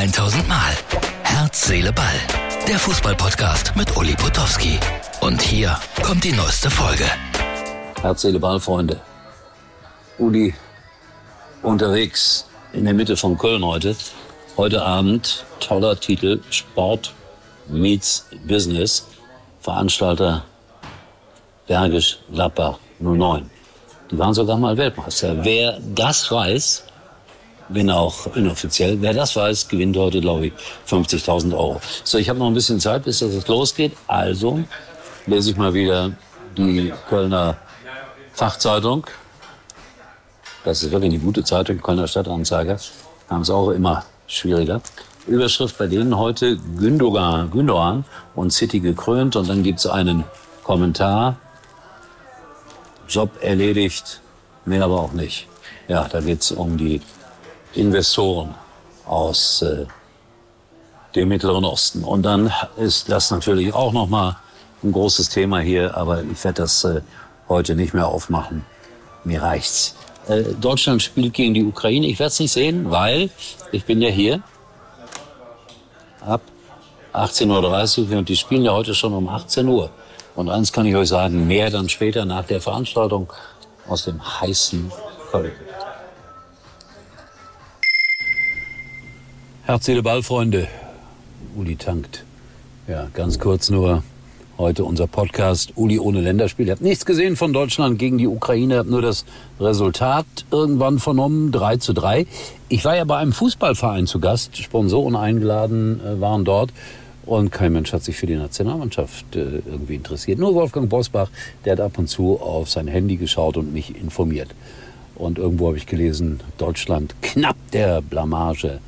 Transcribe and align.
1000 0.00 0.48
Mal. 0.48 0.72
Herz, 1.24 1.66
Seele, 1.66 1.92
Ball. 1.92 2.06
Der 2.66 2.78
Fußballpodcast 2.78 3.76
mit 3.76 3.94
Uli 3.98 4.14
Potowski. 4.14 4.78
Und 5.20 5.42
hier 5.42 5.78
kommt 6.02 6.24
die 6.24 6.32
neueste 6.32 6.70
Folge. 6.70 7.04
Herz, 8.00 8.22
Seele, 8.22 8.38
Ball, 8.38 8.58
Freunde. 8.58 8.98
Uli 10.16 10.54
unterwegs 11.62 12.46
in 12.72 12.86
der 12.86 12.94
Mitte 12.94 13.14
von 13.14 13.36
Köln 13.36 13.62
heute. 13.62 13.94
Heute 14.56 14.80
Abend 14.82 15.44
toller 15.60 16.00
Titel 16.00 16.40
Sport 16.48 17.12
meets 17.68 18.24
Business. 18.48 19.06
Veranstalter 19.60 20.44
Bergisch 21.66 22.20
Gladbach 22.32 22.78
09. 23.00 23.50
Die 24.10 24.18
waren 24.18 24.32
sogar 24.32 24.56
mal 24.56 24.78
Weltmeister. 24.78 25.44
Wer 25.44 25.78
das 25.94 26.30
weiß, 26.32 26.84
wenn 27.72 27.90
auch 27.90 28.34
inoffiziell, 28.36 29.00
wer 29.00 29.14
das 29.14 29.36
weiß, 29.36 29.68
gewinnt 29.68 29.96
heute, 29.96 30.20
glaube 30.20 30.48
ich, 30.48 30.52
50.000 30.88 31.52
Euro. 31.52 31.80
So, 32.04 32.18
ich 32.18 32.28
habe 32.28 32.38
noch 32.38 32.46
ein 32.46 32.54
bisschen 32.54 32.80
Zeit, 32.80 33.04
bis 33.04 33.20
das 33.20 33.46
losgeht. 33.46 33.96
Also 34.06 34.60
lese 35.26 35.50
ich 35.50 35.56
mal 35.56 35.72
wieder 35.72 36.12
die 36.56 36.92
Kölner 37.08 37.56
Fachzeitung. 38.32 39.06
Das 40.64 40.82
ist 40.82 40.90
wirklich 40.90 41.12
eine 41.12 41.22
gute 41.22 41.44
Zeitung, 41.44 41.80
Kölner 41.80 42.08
Stadtanzeiger. 42.08 42.78
Haben 43.28 43.42
es 43.42 43.50
auch 43.50 43.70
immer 43.70 44.04
schwieriger. 44.26 44.80
Überschrift 45.26 45.78
bei 45.78 45.86
denen 45.86 46.16
heute 46.18 46.56
Gündogan, 46.56 47.50
Gündogan 47.50 48.04
und 48.34 48.52
City 48.52 48.80
gekrönt. 48.80 49.36
Und 49.36 49.48
dann 49.48 49.62
gibt's 49.62 49.86
einen 49.86 50.24
Kommentar. 50.64 51.36
Job 53.08 53.30
erledigt, 53.40 54.20
mehr 54.64 54.84
aber 54.84 55.00
auch 55.00 55.12
nicht. 55.12 55.46
Ja, 55.88 56.06
da 56.08 56.20
geht's 56.20 56.52
um 56.52 56.76
die 56.76 57.00
Investoren 57.74 58.54
aus 59.06 59.62
äh, 59.62 59.86
dem 61.14 61.28
Mittleren 61.28 61.64
Osten. 61.64 62.04
Und 62.04 62.22
dann 62.22 62.52
ist 62.76 63.10
das 63.10 63.30
natürlich 63.30 63.74
auch 63.74 63.92
nochmal 63.92 64.36
ein 64.82 64.92
großes 64.92 65.28
Thema 65.28 65.60
hier, 65.60 65.96
aber 65.96 66.22
ich 66.22 66.42
werde 66.44 66.62
das 66.62 66.84
äh, 66.84 67.00
heute 67.48 67.74
nicht 67.74 67.94
mehr 67.94 68.08
aufmachen. 68.08 68.64
Mir 69.24 69.42
reicht's. 69.42 69.94
Äh, 70.28 70.42
Deutschland 70.60 71.02
spielt 71.02 71.34
gegen 71.34 71.54
die 71.54 71.64
Ukraine. 71.64 72.06
Ich 72.06 72.18
werde 72.18 72.28
es 72.28 72.40
nicht 72.40 72.52
sehen, 72.52 72.90
weil 72.90 73.30
ich 73.72 73.84
bin 73.84 74.00
ja 74.00 74.08
hier 74.08 74.42
ab 76.20 76.42
18.30 77.12 78.10
Uhr 78.10 78.18
und 78.18 78.28
die 78.28 78.36
spielen 78.36 78.62
ja 78.62 78.72
heute 78.72 78.94
schon 78.94 79.12
um 79.12 79.28
18 79.28 79.66
Uhr. 79.66 79.90
Und 80.36 80.48
eins 80.48 80.72
kann 80.72 80.86
ich 80.86 80.94
euch 80.94 81.08
sagen, 81.08 81.46
mehr 81.46 81.70
dann 81.70 81.88
später 81.88 82.24
nach 82.24 82.46
der 82.46 82.60
Veranstaltung 82.60 83.32
aus 83.88 84.04
dem 84.04 84.20
heißen 84.40 84.92
Köln. 85.30 85.52
Herz, 89.70 89.84
Seele, 89.84 90.02
Ball, 90.02 90.20
Freunde. 90.24 90.66
Uli 91.54 91.76
tankt. 91.76 92.24
Ja, 92.88 93.06
ganz 93.14 93.38
kurz 93.38 93.70
nur 93.70 94.02
heute 94.58 94.84
unser 94.84 95.06
Podcast 95.06 95.74
Uli 95.76 96.00
ohne 96.00 96.20
Länderspiel. 96.20 96.66
Ihr 96.66 96.72
habt 96.72 96.82
nichts 96.82 97.06
gesehen 97.06 97.36
von 97.36 97.52
Deutschland 97.52 97.96
gegen 97.96 98.18
die 98.18 98.26
Ukraine, 98.26 98.78
habt 98.78 98.90
nur 98.90 99.00
das 99.00 99.24
Resultat 99.60 100.26
irgendwann 100.50 100.98
vernommen, 100.98 101.52
3 101.52 101.76
zu 101.76 101.92
3. 101.92 102.26
Ich 102.68 102.84
war 102.84 102.96
ja 102.96 103.04
bei 103.04 103.18
einem 103.18 103.32
Fußballverein 103.32 104.08
zu 104.08 104.18
Gast, 104.18 104.56
Sponsoren 104.56 105.14
eingeladen 105.14 106.00
äh, 106.04 106.20
waren 106.20 106.44
dort 106.44 106.72
und 107.24 107.52
kein 107.52 107.72
Mensch 107.72 107.92
hat 107.92 108.02
sich 108.02 108.16
für 108.16 108.26
die 108.26 108.34
Nationalmannschaft 108.34 109.36
äh, 109.36 109.62
irgendwie 109.64 109.94
interessiert. 109.94 110.40
Nur 110.40 110.52
Wolfgang 110.56 110.88
Bosbach, 110.88 111.30
der 111.64 111.74
hat 111.74 111.80
ab 111.80 111.96
und 111.96 112.08
zu 112.08 112.40
auf 112.40 112.68
sein 112.68 112.88
Handy 112.88 113.18
geschaut 113.18 113.56
und 113.56 113.72
mich 113.72 113.94
informiert. 113.94 114.48
Und 115.14 115.38
irgendwo 115.38 115.68
habe 115.68 115.76
ich 115.76 115.86
gelesen, 115.86 116.40
Deutschland 116.58 117.14
knapp 117.22 117.54
der 117.72 118.00
Blamage 118.02 118.80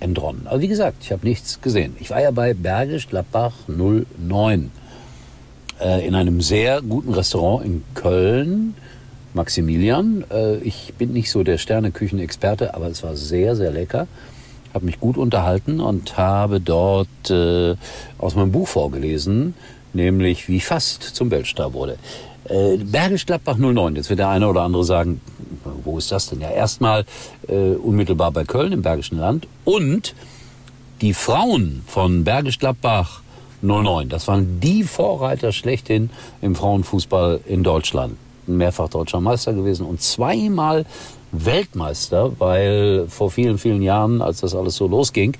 entronnen. 0.00 0.46
Aber 0.46 0.60
wie 0.60 0.68
gesagt, 0.68 0.98
ich 1.02 1.12
habe 1.12 1.26
nichts 1.26 1.60
gesehen. 1.60 1.96
Ich 2.00 2.10
war 2.10 2.20
ja 2.20 2.30
bei 2.30 2.54
Bergisch 2.54 3.08
Gladbach 3.08 3.52
09 3.66 4.70
äh, 5.80 6.06
in 6.06 6.14
einem 6.14 6.40
sehr 6.40 6.82
guten 6.82 7.12
Restaurant 7.12 7.64
in 7.64 7.84
Köln. 7.94 8.74
Maximilian. 9.34 10.24
Äh, 10.30 10.56
ich 10.58 10.94
bin 10.98 11.12
nicht 11.12 11.30
so 11.30 11.42
der 11.42 11.58
Sterneküchenexperte, 11.58 12.74
aber 12.74 12.86
es 12.86 13.02
war 13.02 13.16
sehr, 13.16 13.56
sehr 13.56 13.70
lecker. 13.70 14.06
Habe 14.74 14.84
mich 14.84 15.00
gut 15.00 15.16
unterhalten 15.16 15.80
und 15.80 16.16
habe 16.18 16.60
dort 16.60 17.30
äh, 17.30 17.74
aus 18.18 18.34
meinem 18.34 18.52
Buch 18.52 18.68
vorgelesen, 18.68 19.54
nämlich 19.92 20.48
wie 20.48 20.60
fast 20.60 21.02
zum 21.02 21.30
Weltstar 21.30 21.72
wurde. 21.72 21.96
Äh, 22.44 22.76
Bergisch 22.78 23.26
Gladbach 23.26 23.56
09. 23.56 23.96
Jetzt 23.96 24.10
wird 24.10 24.20
der 24.20 24.28
eine 24.28 24.48
oder 24.48 24.62
andere 24.62 24.84
sagen, 24.84 25.20
wo 25.88 25.98
ist 25.98 26.12
das 26.12 26.26
denn? 26.26 26.40
Ja, 26.40 26.50
erstmal 26.50 27.04
äh, 27.48 27.72
unmittelbar 27.72 28.30
bei 28.30 28.44
Köln 28.44 28.72
im 28.72 28.82
Bergischen 28.82 29.18
Land 29.18 29.48
und 29.64 30.14
die 31.00 31.14
Frauen 31.14 31.82
von 31.86 32.24
Bergisch 32.24 32.58
Gladbach 32.58 33.22
09. 33.62 34.08
Das 34.08 34.28
waren 34.28 34.60
die 34.60 34.82
Vorreiter 34.84 35.52
schlechthin 35.52 36.10
im 36.42 36.54
Frauenfußball 36.54 37.40
in 37.46 37.62
Deutschland. 37.62 38.16
Mehrfach 38.46 38.88
deutscher 38.88 39.20
Meister 39.20 39.52
gewesen 39.52 39.86
und 39.86 40.00
zweimal 40.00 40.86
Weltmeister, 41.32 42.32
weil 42.38 43.06
vor 43.08 43.30
vielen, 43.30 43.58
vielen 43.58 43.82
Jahren, 43.82 44.22
als 44.22 44.40
das 44.40 44.54
alles 44.54 44.76
so 44.76 44.86
losging, 44.86 45.36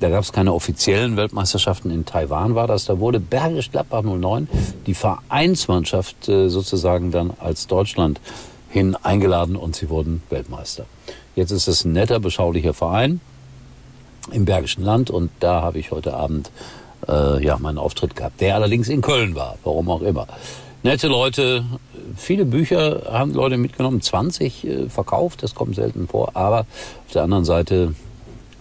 da 0.00 0.10
gab 0.10 0.22
es 0.22 0.32
keine 0.32 0.52
offiziellen 0.52 1.16
Weltmeisterschaften. 1.16 1.90
In 1.90 2.04
Taiwan 2.04 2.54
war 2.54 2.66
das. 2.66 2.84
Da 2.84 2.98
wurde 2.98 3.18
Bergisch 3.18 3.70
Gladbach 3.70 4.02
09, 4.02 4.48
die 4.86 4.94
Vereinsmannschaft 4.94 6.28
äh, 6.28 6.48
sozusagen 6.48 7.10
dann 7.10 7.32
als 7.38 7.66
Deutschland 7.66 8.20
hin 8.70 8.96
eingeladen 8.96 9.56
und 9.56 9.76
sie 9.76 9.88
wurden 9.88 10.22
Weltmeister. 10.30 10.86
Jetzt 11.34 11.50
ist 11.50 11.68
es 11.68 11.84
ein 11.84 11.92
netter, 11.92 12.20
beschaulicher 12.20 12.74
Verein 12.74 13.20
im 14.32 14.44
Bergischen 14.44 14.84
Land 14.84 15.10
und 15.10 15.30
da 15.40 15.62
habe 15.62 15.78
ich 15.78 15.90
heute 15.90 16.14
Abend 16.14 16.50
äh, 17.08 17.44
ja, 17.44 17.58
meinen 17.58 17.78
Auftritt 17.78 18.16
gehabt, 18.16 18.40
der 18.40 18.54
allerdings 18.54 18.88
in 18.88 19.02
Köln 19.02 19.34
war, 19.34 19.58
warum 19.64 19.90
auch 19.90 20.02
immer. 20.02 20.26
Nette 20.82 21.08
Leute, 21.08 21.64
viele 22.16 22.44
Bücher 22.44 23.02
haben 23.10 23.34
Leute 23.34 23.56
mitgenommen, 23.56 24.00
20 24.00 24.64
äh, 24.64 24.88
verkauft, 24.88 25.42
das 25.42 25.54
kommt 25.54 25.74
selten 25.74 26.08
vor, 26.08 26.30
aber 26.34 26.60
auf 26.60 27.12
der 27.12 27.22
anderen 27.22 27.44
Seite 27.44 27.94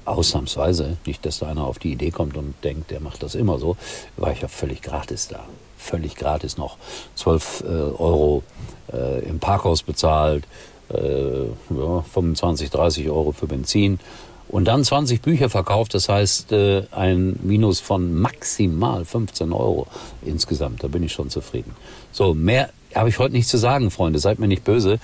ausnahmsweise, 0.05 0.97
nicht, 1.05 1.25
dass 1.25 1.39
da 1.39 1.47
einer 1.47 1.65
auf 1.65 1.79
die 1.79 1.91
Idee 1.91 2.11
kommt 2.11 2.37
und 2.37 2.53
denkt, 2.63 2.91
der 2.91 2.99
macht 2.99 3.23
das 3.23 3.35
immer 3.35 3.59
so, 3.59 3.77
war 4.17 4.31
ich 4.31 4.41
ja 4.41 4.47
völlig 4.47 4.81
gratis 4.81 5.27
da. 5.27 5.45
Völlig 5.77 6.15
gratis 6.15 6.57
noch. 6.57 6.77
12 7.15 7.63
äh, 7.63 7.67
Euro 7.67 8.43
äh, 8.91 9.23
im 9.27 9.39
Parkhaus 9.39 9.83
bezahlt, 9.83 10.45
äh, 10.89 11.43
ja, 11.43 12.01
25, 12.13 12.69
30 12.69 13.09
Euro 13.09 13.31
für 13.31 13.47
Benzin 13.47 13.99
und 14.47 14.65
dann 14.65 14.83
20 14.83 15.21
Bücher 15.21 15.49
verkauft, 15.49 15.93
das 15.93 16.07
heißt 16.07 16.51
äh, 16.51 16.83
ein 16.91 17.39
Minus 17.41 17.79
von 17.79 18.13
maximal 18.13 19.03
15 19.03 19.51
Euro 19.51 19.87
insgesamt. 20.23 20.83
Da 20.83 20.87
bin 20.87 21.03
ich 21.03 21.13
schon 21.13 21.29
zufrieden. 21.29 21.75
So, 22.11 22.33
mehr 22.33 22.69
habe 22.95 23.09
ich 23.09 23.19
heute 23.19 23.33
nicht 23.33 23.47
zu 23.47 23.57
sagen, 23.57 23.91
Freunde. 23.91 24.19
Seid 24.19 24.39
mir 24.39 24.47
nicht 24.47 24.63
böse, 24.63 24.99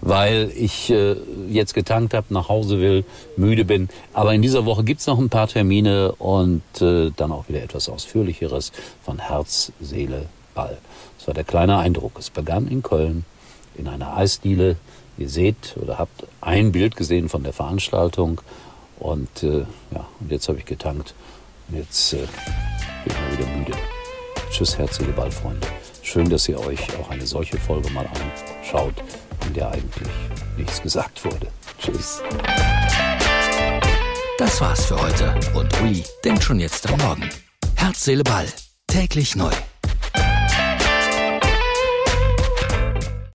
weil 0.00 0.50
ich 0.56 0.90
äh, 0.90 1.16
jetzt 1.48 1.74
getankt 1.74 2.14
habe, 2.14 2.26
nach 2.30 2.48
Hause 2.48 2.80
will, 2.80 3.04
müde 3.36 3.64
bin. 3.64 3.88
Aber 4.12 4.34
in 4.34 4.42
dieser 4.42 4.66
Woche 4.66 4.84
gibt's 4.84 5.06
noch 5.06 5.18
ein 5.18 5.28
paar 5.28 5.48
Termine 5.48 6.12
und 6.12 6.62
äh, 6.80 7.10
dann 7.16 7.32
auch 7.32 7.48
wieder 7.48 7.62
etwas 7.62 7.88
Ausführlicheres 7.88 8.72
von 9.04 9.18
Herz, 9.18 9.72
Seele, 9.80 10.26
Ball. 10.54 10.78
Das 11.18 11.28
war 11.28 11.34
der 11.34 11.44
kleine 11.44 11.78
Eindruck. 11.78 12.18
Es 12.18 12.30
begann 12.30 12.68
in 12.68 12.82
Köln 12.82 13.24
in 13.76 13.88
einer 13.88 14.16
Eisdiele. 14.16 14.76
Ihr 15.18 15.28
seht 15.28 15.76
oder 15.80 15.98
habt 15.98 16.24
ein 16.40 16.72
Bild 16.72 16.96
gesehen 16.96 17.28
von 17.28 17.42
der 17.42 17.52
Veranstaltung. 17.52 18.40
Und 18.98 19.42
äh, 19.42 19.64
ja, 19.92 20.06
und 20.20 20.30
jetzt 20.30 20.48
habe 20.48 20.58
ich 20.58 20.64
getankt. 20.64 21.14
Und 21.68 21.78
jetzt 21.78 22.12
äh, 22.12 22.16
bin 22.16 22.26
ich 23.06 23.14
mal 23.14 23.38
wieder 23.38 23.56
müde. 23.56 23.72
Tschüss, 24.50 24.78
herzliche 24.78 25.12
Ballfreunde. 25.12 25.66
Schön, 26.06 26.30
dass 26.30 26.48
ihr 26.48 26.60
euch 26.60 26.78
auch 26.98 27.10
eine 27.10 27.26
solche 27.26 27.58
Folge 27.58 27.90
mal 27.90 28.06
anschaut, 28.06 28.94
in 29.44 29.54
der 29.54 29.72
eigentlich 29.72 30.08
nichts 30.56 30.80
gesagt 30.80 31.24
wurde. 31.24 31.48
Tschüss. 31.80 32.22
Das 34.38 34.60
war's 34.60 34.84
für 34.86 35.02
heute. 35.02 35.34
Und 35.56 35.68
Uli 35.82 36.04
denkt 36.24 36.44
schon 36.44 36.60
jetzt 36.60 36.88
am 36.88 37.00
Morgen. 37.00 37.28
Herz, 37.74 38.04
Seele, 38.04 38.22
Ball. 38.22 38.46
Täglich 38.86 39.34
neu. 39.34 39.50